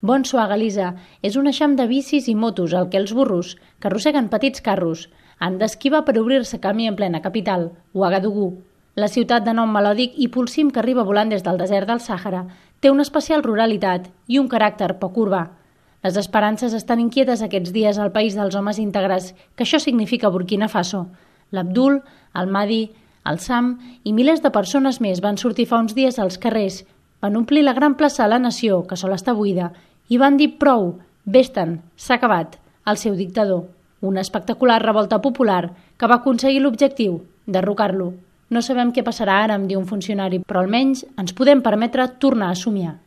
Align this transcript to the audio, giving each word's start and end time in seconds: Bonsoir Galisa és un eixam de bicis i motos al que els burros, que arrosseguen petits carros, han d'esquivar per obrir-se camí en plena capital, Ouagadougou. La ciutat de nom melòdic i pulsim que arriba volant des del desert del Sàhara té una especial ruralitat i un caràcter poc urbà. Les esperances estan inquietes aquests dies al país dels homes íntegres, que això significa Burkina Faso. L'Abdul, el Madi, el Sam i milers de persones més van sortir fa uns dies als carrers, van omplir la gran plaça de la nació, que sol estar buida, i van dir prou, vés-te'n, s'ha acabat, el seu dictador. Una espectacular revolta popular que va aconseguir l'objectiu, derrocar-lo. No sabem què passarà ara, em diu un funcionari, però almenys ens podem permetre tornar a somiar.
Bonsoir 0.00 0.44
Galisa 0.46 0.92
és 1.26 1.34
un 1.34 1.48
eixam 1.50 1.72
de 1.74 1.84
bicis 1.90 2.28
i 2.30 2.34
motos 2.38 2.70
al 2.70 2.84
que 2.90 3.00
els 3.00 3.10
burros, 3.18 3.56
que 3.82 3.88
arrosseguen 3.88 4.28
petits 4.30 4.62
carros, 4.62 5.08
han 5.42 5.56
d'esquivar 5.58 6.04
per 6.06 6.14
obrir-se 6.20 6.60
camí 6.62 6.86
en 6.86 6.94
plena 6.94 7.18
capital, 7.20 7.64
Ouagadougou. 7.94 8.52
La 8.94 9.08
ciutat 9.10 9.42
de 9.42 9.56
nom 9.58 9.72
melòdic 9.74 10.12
i 10.14 10.28
pulsim 10.30 10.70
que 10.70 10.78
arriba 10.78 11.02
volant 11.08 11.32
des 11.34 11.42
del 11.42 11.58
desert 11.58 11.90
del 11.90 11.98
Sàhara 11.98 12.44
té 12.78 12.92
una 12.94 13.02
especial 13.02 13.42
ruralitat 13.42 14.06
i 14.28 14.38
un 14.38 14.46
caràcter 14.46 14.92
poc 15.00 15.18
urbà. 15.18 15.48
Les 16.06 16.20
esperances 16.22 16.78
estan 16.78 17.02
inquietes 17.02 17.42
aquests 17.42 17.74
dies 17.74 17.98
al 17.98 18.12
país 18.14 18.38
dels 18.38 18.54
homes 18.54 18.78
íntegres, 18.78 19.32
que 19.56 19.66
això 19.66 19.82
significa 19.82 20.30
Burkina 20.30 20.68
Faso. 20.68 21.08
L'Abdul, 21.50 21.98
el 22.38 22.46
Madi, 22.46 22.84
el 23.26 23.42
Sam 23.42 23.74
i 24.04 24.14
milers 24.14 24.46
de 24.46 24.54
persones 24.54 25.02
més 25.02 25.18
van 25.18 25.42
sortir 25.42 25.66
fa 25.66 25.82
uns 25.82 25.98
dies 25.98 26.22
als 26.22 26.38
carrers, 26.38 26.84
van 27.20 27.36
omplir 27.36 27.64
la 27.64 27.74
gran 27.74 27.96
plaça 27.96 28.24
de 28.24 28.30
la 28.30 28.38
nació, 28.38 28.86
que 28.86 28.96
sol 28.96 29.12
estar 29.12 29.34
buida, 29.34 29.72
i 30.08 30.18
van 30.18 30.36
dir 30.38 30.54
prou, 30.58 30.98
vés-te'n, 31.24 31.80
s'ha 31.96 32.16
acabat, 32.16 32.56
el 32.86 32.96
seu 32.96 33.16
dictador. 33.18 33.66
Una 34.00 34.22
espectacular 34.22 34.78
revolta 34.82 35.20
popular 35.20 35.72
que 35.98 36.06
va 36.06 36.20
aconseguir 36.22 36.62
l'objectiu, 36.62 37.20
derrocar-lo. 37.46 38.12
No 38.48 38.62
sabem 38.62 38.92
què 38.94 39.02
passarà 39.04 39.42
ara, 39.42 39.58
em 39.58 39.66
diu 39.68 39.80
un 39.80 39.88
funcionari, 39.90 40.38
però 40.40 40.62
almenys 40.62 41.04
ens 41.18 41.34
podem 41.36 41.60
permetre 41.60 42.06
tornar 42.22 42.52
a 42.52 42.56
somiar. 42.56 42.94